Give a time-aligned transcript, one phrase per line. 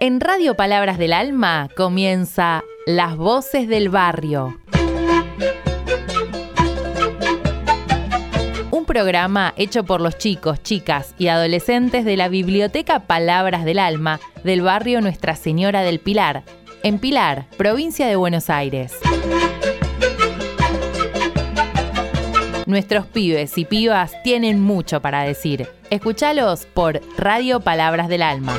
[0.00, 4.56] En Radio Palabras del Alma comienza Las Voces del Barrio.
[8.70, 14.20] Un programa hecho por los chicos, chicas y adolescentes de la Biblioteca Palabras del Alma
[14.44, 16.44] del barrio Nuestra Señora del Pilar,
[16.84, 18.94] en Pilar, provincia de Buenos Aires.
[22.66, 25.66] Nuestros pibes y pibas tienen mucho para decir.
[25.90, 28.54] Escúchalos por Radio Palabras del Alma.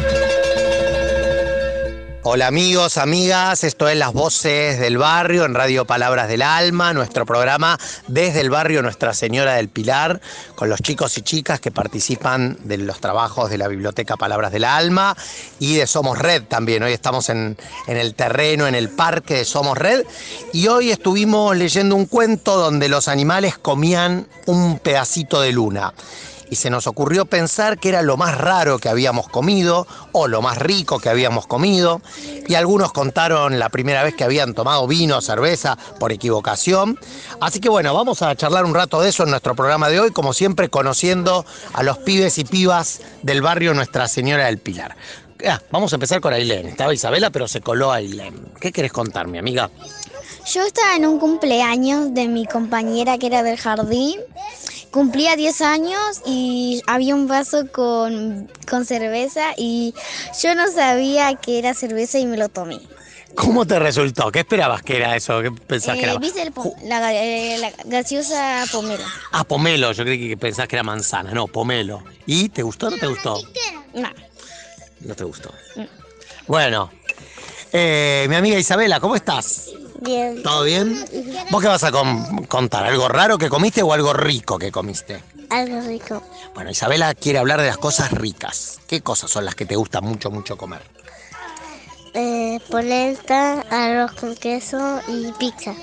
[2.22, 7.26] Hola amigos, amigas, esto es Las Voces del Barrio en Radio Palabras del Alma, nuestro
[7.26, 10.20] programa desde el barrio Nuestra Señora del Pilar,
[10.56, 14.66] con los chicos y chicas que participan de los trabajos de la Biblioteca Palabras del
[14.66, 15.16] Alma
[15.60, 16.84] y de Somos Red también.
[16.84, 17.56] Hoy estamos en,
[17.88, 20.04] en el terreno, en el parque de Somos Red
[20.52, 25.94] y hoy estuvimos leyendo un cuento donde los animales comían un pedacito de luna
[26.50, 30.42] y se nos ocurrió pensar que era lo más raro que habíamos comido o lo
[30.42, 32.02] más rico que habíamos comido.
[32.48, 37.00] Y algunos contaron la primera vez que habían tomado vino o cerveza por equivocación.
[37.40, 40.12] Así que bueno, vamos a charlar un rato de eso en nuestro programa de hoy,
[40.12, 44.96] como siempre conociendo a los pibes y pibas del barrio Nuestra Señora del Pilar.
[45.48, 46.68] Ah, vamos a empezar con Ailén.
[46.68, 48.52] Estaba Isabela, pero se coló Ailén.
[48.60, 49.70] ¿Qué querés contar, mi amiga?
[50.52, 54.20] Yo estaba en un cumpleaños de mi compañera que era del jardín.
[54.92, 59.94] Cumplía 10 años y había un vaso con, con cerveza y
[60.42, 62.80] yo no sabía que era cerveza y me lo tomé.
[63.36, 64.32] ¿Cómo te resultó?
[64.32, 65.42] ¿Qué esperabas que era eso?
[65.44, 66.20] ¿Qué pensabas que Eh, era?
[66.20, 69.04] ¿Viste el po- la, eh, la gaseosa pomelo?
[69.32, 69.92] Ah, pomelo.
[69.92, 71.32] Yo creí que pensabas que era manzana.
[71.34, 72.04] No, pomelo.
[72.26, 73.40] ¿Y te gustó o no te gustó?
[73.94, 74.10] No.
[75.02, 75.54] No te gustó.
[76.48, 76.92] Bueno,
[77.72, 79.70] eh, mi amiga Isabela, ¿cómo estás?
[80.02, 80.42] Bien.
[80.44, 81.06] ¿Todo bien?
[81.52, 82.86] ¿Vos qué vas a con- contar?
[82.86, 85.22] ¿Algo raro que comiste o algo rico que comiste?
[85.50, 86.24] Algo rico.
[86.54, 88.80] Bueno, Isabela quiere hablar de las cosas ricas.
[88.88, 90.82] ¿Qué cosas son las que te gusta mucho, mucho comer?
[92.14, 95.74] Eh, polenta, arroz con queso y pizza.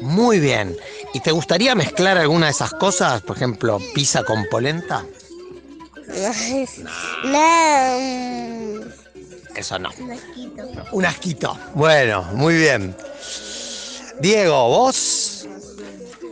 [0.00, 0.76] Muy bien.
[1.12, 3.22] ¿Y te gustaría mezclar alguna de esas cosas?
[3.22, 5.04] Por ejemplo, pizza con polenta.
[7.24, 8.80] No.
[9.54, 9.90] Eso no.
[10.92, 11.58] Un asquito.
[11.74, 12.94] Bueno, muy bien.
[14.20, 15.46] Diego, vos,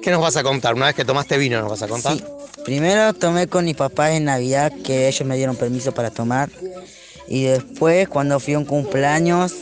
[0.02, 0.74] ¿qué nos vas a contar?
[0.74, 2.16] Una vez que tomaste vino, ¿nos vas a contar?
[2.16, 2.24] Sí.
[2.64, 6.50] Primero tomé con mis papás en Navidad, que ellos me dieron permiso para tomar.
[7.28, 9.54] Y después, cuando fui a un cumpleaños,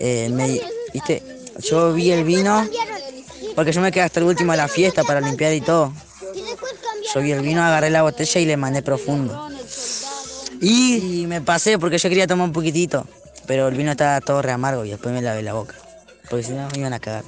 [0.00, 0.60] eh, me,
[0.92, 1.22] ¿viste?
[1.60, 2.68] yo vi el vino,
[3.54, 5.92] porque yo me quedé hasta el último de la fiesta para limpiar y todo.
[7.14, 9.48] Yo vi el vino, agarré la botella y le mandé profundo.
[10.60, 13.06] Y Y me pasé porque yo quería tomar un poquitito,
[13.46, 15.76] pero el vino estaba todo re amargo y después me lavé la boca.
[16.30, 17.24] Porque si no me iban a cagar.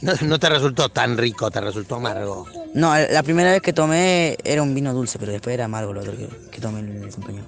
[0.00, 2.46] no, no te resultó tan rico, te resultó amargo.
[2.74, 6.00] No, la primera vez que tomé era un vino dulce, pero después era amargo lo
[6.00, 7.44] otro que, que tomé en el compañero.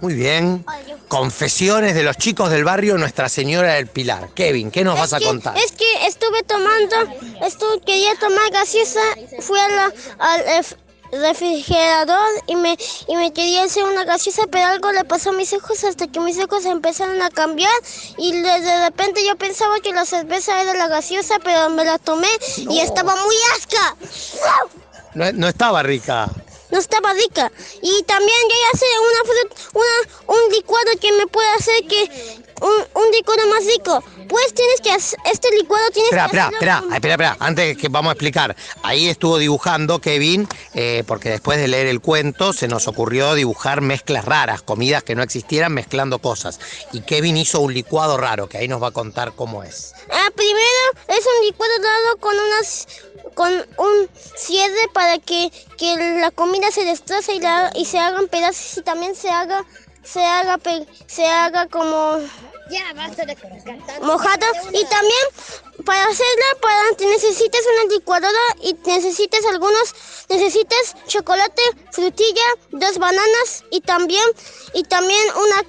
[0.00, 0.64] Muy bien.
[1.06, 4.30] Confesiones de los chicos del barrio Nuestra Señora del Pilar.
[4.34, 5.56] Kevin, ¿qué nos vas a contar?
[5.56, 6.96] Es que estuve tomando,
[7.46, 9.00] estuve, quería tomar gaseosa,
[9.40, 10.74] fui a la- al ref-
[11.12, 15.52] refrigerador y me, y me quería hacer una gaseosa, pero algo le pasó a mis
[15.52, 17.72] ojos hasta que mis ojos empezaron a cambiar
[18.16, 21.98] y de, de repente yo pensaba que la cerveza era la gaseosa, pero me la
[21.98, 23.96] tomé y estaba muy asca.
[25.14, 26.28] No, no estaba rica.
[26.70, 27.52] No estaba rica.
[27.82, 32.41] Y también yo ya sé una fruta, una, un licuado que me puede hacer que
[32.62, 34.02] un, un licuado más rico.
[34.28, 37.36] Pues tienes que hacer, este licuado tienes Espera, que espera, hacerlo espera, con- espera, espera.
[37.40, 38.56] Antes que vamos a explicar.
[38.82, 43.80] Ahí estuvo dibujando Kevin, eh, porque después de leer el cuento se nos ocurrió dibujar
[43.82, 46.58] mezclas raras, comidas que no existieran mezclando cosas.
[46.92, 49.92] Y Kevin hizo un licuado raro, que ahí nos va a contar cómo es.
[50.10, 50.68] Ah, primero
[51.08, 52.86] es un licuado dado con unas
[53.34, 58.28] con un cierre para que, que la comida se destroce y, la, y se hagan
[58.28, 59.64] pedazos y también se haga
[60.02, 60.58] se haga
[61.06, 62.18] se haga como
[64.02, 65.26] mojado y también
[65.84, 69.94] para hacerla para necesitas una licuadora y necesitas algunos
[70.28, 74.24] necesitas chocolate frutilla dos bananas y también
[74.74, 75.68] y también una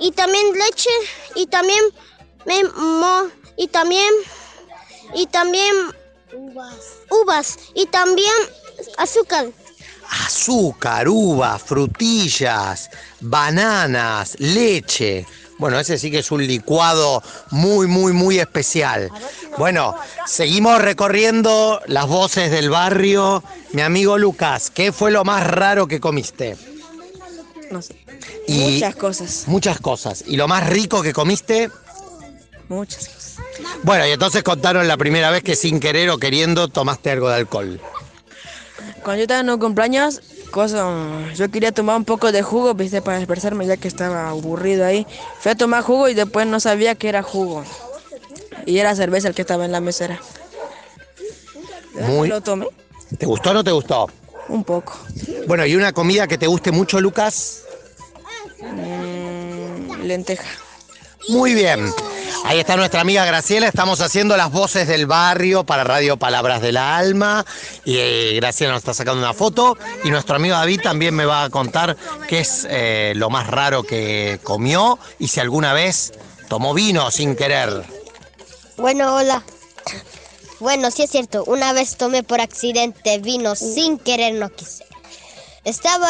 [0.00, 0.90] y también leche
[1.36, 1.82] y también
[2.44, 4.12] me- mo- y también
[5.14, 5.74] y también
[7.10, 8.32] uvas y también
[8.98, 9.46] azúcar
[10.08, 12.90] Azúcar, uvas, frutillas,
[13.20, 15.26] bananas, leche.
[15.58, 19.10] Bueno, ese sí que es un licuado muy, muy, muy especial.
[19.56, 19.94] Bueno,
[20.26, 23.42] seguimos recorriendo las voces del barrio.
[23.72, 26.56] Mi amigo Lucas, ¿qué fue lo más raro que comiste?
[27.70, 27.96] No sé.
[28.46, 29.44] Y- Muchas cosas.
[29.46, 30.24] Muchas cosas.
[30.26, 31.70] ¿Y lo más rico que comiste?
[32.68, 33.36] Muchas cosas.
[33.82, 37.36] Bueno, y entonces contaron la primera vez que sin querer o queriendo tomaste algo de
[37.36, 37.80] alcohol.
[39.02, 40.86] Cuando yo estaba en un cumpleaños, cosa,
[41.34, 45.06] yo quería tomar un poco de jugo, viste, para expresarme ya que estaba aburrido ahí.
[45.40, 47.64] Fui a tomar jugo y después no sabía que era jugo.
[48.64, 50.20] Y era cerveza el que estaba en la mesera.
[51.94, 52.66] Muy- Lo tomé
[53.18, 54.10] ¿Te gustó o no te gustó?
[54.48, 54.96] un poco.
[55.46, 57.62] Bueno, ¿y una comida que te guste mucho, Lucas?
[58.62, 60.48] Mm, lenteja.
[61.28, 61.92] Muy bien.
[62.48, 63.66] Ahí está nuestra amiga Graciela.
[63.66, 67.44] Estamos haciendo las voces del barrio para Radio Palabras del Alma.
[67.84, 69.76] Y eh, Graciela nos está sacando una foto.
[70.04, 71.96] Y nuestro amigo David también me va a contar
[72.28, 76.12] qué es eh, lo más raro que comió y si alguna vez
[76.48, 77.82] tomó vino sin querer.
[78.76, 79.42] Bueno, hola.
[80.60, 81.42] Bueno, sí es cierto.
[81.48, 84.84] Una vez tomé por accidente vino sin querer, no quise.
[85.64, 86.08] Estaba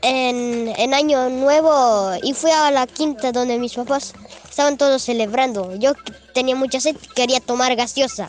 [0.00, 4.14] en, en Año Nuevo y fui a la quinta donde mis papás
[4.52, 5.74] estaban todos celebrando.
[5.76, 5.94] Yo
[6.34, 8.28] tenía mucha sed, quería tomar gaseosa.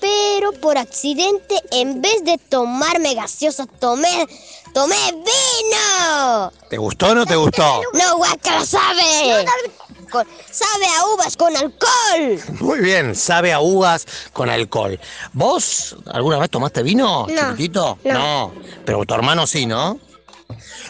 [0.00, 4.26] Pero por accidente, en vez de tomarme gaseosa, tomé,
[4.72, 6.52] tomé vino.
[6.70, 7.82] ¿Te gustó o no te gustó?
[7.92, 9.44] No, guacala, sabe.
[10.10, 12.40] Con- sabe a uvas con alcohol.
[12.60, 14.98] Muy bien, sabe a uvas con alcohol.
[15.32, 17.98] ¿Vos alguna vez tomaste vino, No, chiquitito?
[18.04, 18.52] no.
[18.84, 19.98] pero tu hermano sí, ¿no?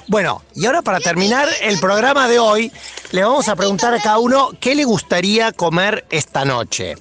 [0.08, 2.72] Bueno, y ahora para terminar el programa de hoy,
[3.10, 6.96] le vamos a preguntar a cada uno qué le gustaría comer esta noche.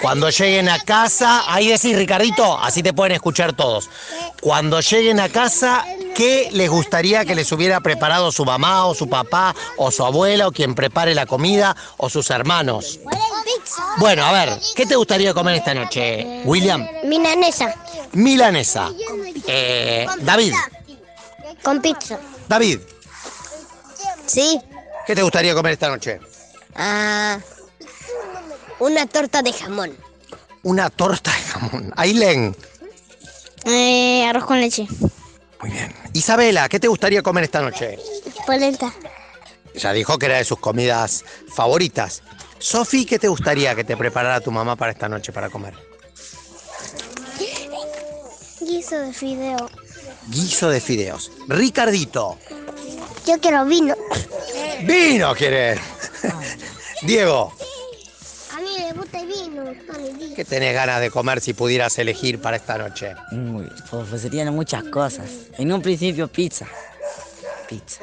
[0.00, 3.90] Cuando lleguen a casa, ahí decís, Ricardito, así te pueden escuchar todos.
[4.40, 5.84] Cuando lleguen a casa,
[6.14, 10.46] ¿qué les gustaría que les hubiera preparado su mamá o su papá o su abuela
[10.46, 13.00] o quien prepare la comida o sus hermanos?
[13.96, 16.86] Bueno, a ver, ¿qué te gustaría comer esta noche, William?
[17.04, 17.74] Milanesa
[18.12, 18.90] Milanesa.
[19.46, 20.54] Eh, David,
[21.64, 22.18] con pizza.
[22.48, 22.78] David,
[24.26, 24.60] Sí.
[25.06, 26.20] ¿qué te gustaría comer esta noche?
[26.76, 27.38] Ah,
[28.78, 29.96] una torta de jamón.
[30.62, 31.92] Una torta de jamón.
[31.96, 32.56] Aileen.
[33.64, 34.86] Eh, arroz con leche.
[35.60, 35.94] Muy bien.
[36.12, 37.98] Isabela, ¿qué te gustaría comer esta noche?
[38.46, 38.92] Polenta.
[39.74, 41.24] Ya dijo que era de sus comidas
[41.54, 42.22] favoritas.
[42.58, 45.74] Sofi, ¿qué te gustaría que te preparara tu mamá para esta noche para comer?
[48.60, 49.68] Guiso de fideo.
[50.28, 51.30] Guiso de fideos.
[51.48, 52.38] Ricardito.
[53.26, 53.94] Yo quiero vino.
[54.82, 55.78] Vino, quiere.
[57.02, 57.52] Diego,
[58.54, 59.64] A mí me gusta el vino.
[60.34, 63.14] ¿qué tenés ganas de comer si pudieras elegir para esta noche?
[63.30, 65.26] Muy, pues serían muchas cosas.
[65.58, 66.66] En un principio pizza.
[67.68, 68.02] Pizza.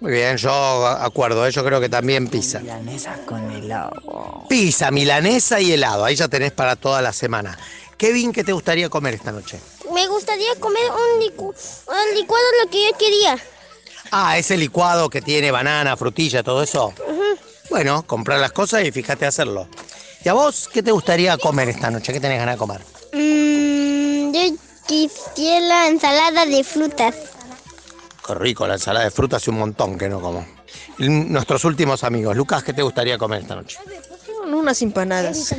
[0.00, 1.50] Muy bien, yo acuerdo, ¿eh?
[1.50, 2.60] yo creo que también pizza.
[2.60, 4.44] Milanesa con helado.
[4.48, 7.58] Pizza, milanesa y helado, ahí ya tenés para toda la semana.
[7.96, 9.58] Kevin, ¿qué te gustaría comer esta noche?
[10.60, 13.38] Comer un, licu un licuado lo que yo quería.
[14.10, 16.92] Ah, ese licuado que tiene banana, frutilla, todo eso.
[17.70, 19.68] Bueno, comprar las cosas y fíjate hacerlo.
[20.24, 22.12] ¿Y a vos qué te gustaría comer esta noche?
[22.12, 22.80] ¿Qué tenés ganas de comer?
[23.12, 24.56] Mm, yo
[24.86, 27.14] quisiera ensalada de frutas.
[28.26, 30.46] Qué rico, la ensalada de frutas y un montón que no como.
[30.98, 32.36] Nuestros últimos amigos.
[32.36, 33.78] Lucas, ¿qué te gustaría comer esta noche?
[34.54, 35.54] Unas empanadas.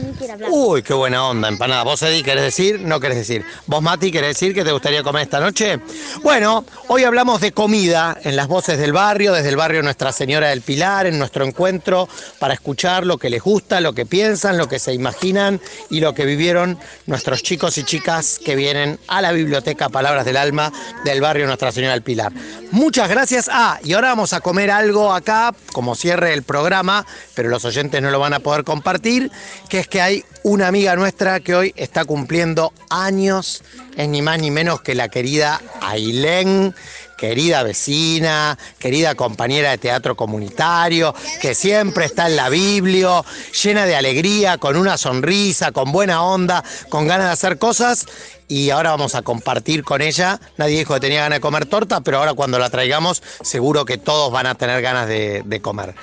[0.50, 1.84] Uy, qué buena onda, empanada.
[1.84, 2.80] ¿Vos, Eddie, querés decir?
[2.82, 3.46] No querés decir.
[3.68, 5.80] ¿Vos, Mati, querés decir que te gustaría comer esta noche?
[6.24, 10.50] Bueno, hoy hablamos de comida en las voces del barrio, desde el barrio Nuestra Señora
[10.50, 12.10] del Pilar, en nuestro encuentro
[12.40, 16.14] para escuchar lo que les gusta, lo que piensan, lo que se imaginan y lo
[16.14, 20.72] que vivieron nuestros chicos y chicas que vienen a la biblioteca Palabras del Alma
[21.06, 22.32] del barrio Nuestra Señora del Pilar.
[22.72, 23.50] Muchas gracias.
[23.52, 27.06] Ah, y ahora vamos a comer algo acá, como cierre el programa,
[27.36, 29.30] pero los oyentes no lo van a poder compartir,
[29.68, 33.62] que es que hay una amiga nuestra que hoy está cumpliendo años,
[33.98, 36.74] es ni más ni menos que la querida Ailén,
[37.20, 43.22] querida vecina, querida compañera de teatro comunitario, que siempre está en la Biblia,
[43.62, 48.06] llena de alegría, con una sonrisa, con buena onda, con ganas de hacer cosas.
[48.48, 50.40] Y ahora vamos a compartir con ella.
[50.58, 54.00] Nadie dijo que tenía ganas de comer torta, pero ahora cuando la traigamos, seguro que
[54.00, 55.94] todos van a tener ganas de, de comer.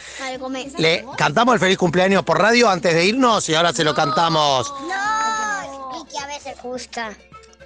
[0.79, 4.73] Le cantamos el feliz cumpleaños por radio antes de irnos y ahora se lo cantamos.
[4.83, 7.11] No, y que a veces gusta.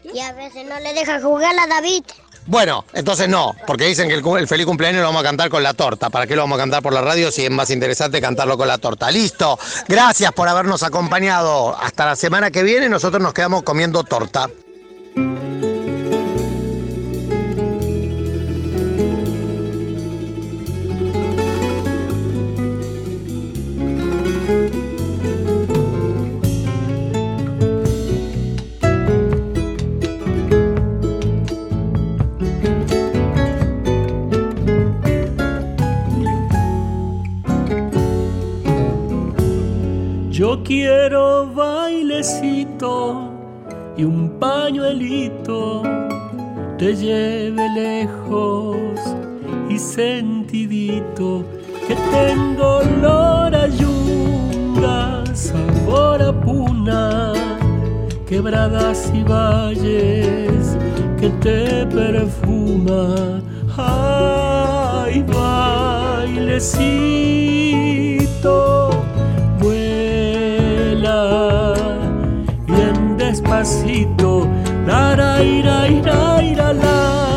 [0.02, 2.04] Y a veces no le deja jugar a David.
[2.46, 5.74] Bueno, entonces no, porque dicen que el, feliz cumpleaños lo vamos a cantar con la
[5.74, 6.10] torta.
[6.10, 8.66] ¿Para qué lo vamos a cantar por la radio si es más interesante cantarlo con
[8.66, 9.10] la torta?
[9.10, 9.58] Listo.
[9.86, 11.76] Gracias por habernos acompañado.
[11.76, 14.48] Hasta la semana que viene nosotros nos quedamos comiendo torta.
[40.40, 43.28] Yo quiero bailecito
[43.94, 45.82] y un pañuelito.
[46.78, 48.98] te lleve lejos
[49.68, 51.44] y sentidito
[51.86, 57.34] que tengo olor a yunga, sabor a puna,
[58.26, 60.74] quebradas y valles
[61.20, 63.42] que te perfuma.
[63.76, 66.70] Ay, bailecito,
[72.66, 74.46] bien despacito,
[74.86, 77.29] la ra ira ira ira la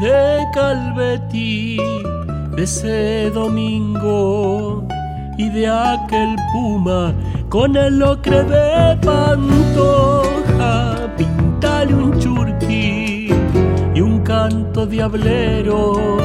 [0.00, 1.76] de Calvetí,
[2.56, 4.82] de ese domingo
[5.36, 7.12] y de aquel puma
[7.50, 13.28] con el ocre de Pantoja, pintale un churqui
[13.94, 16.16] y un canto diablero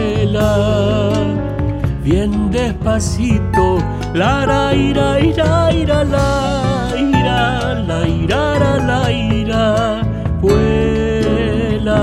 [2.05, 3.79] bien despacito.
[4.13, 10.01] La ra ira ira ira la ira la ira ra, la ira
[10.41, 12.01] vuela.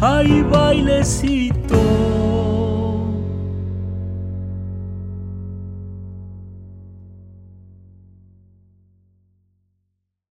[0.00, 1.37] Hay bailecito